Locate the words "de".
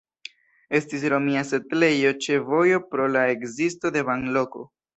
3.99-4.07